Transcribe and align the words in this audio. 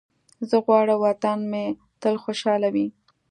زه 0.49 0.55
غواړم 0.65 0.97
وطن 1.05 1.39
مې 1.51 1.65
تل 2.01 2.15
خوشحاله 2.23 2.69
وي. 2.75 2.87